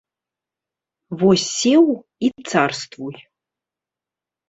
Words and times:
Вось 1.19 1.45
сеў 1.59 1.85
і 2.25 2.35
царствуй. 2.49 3.15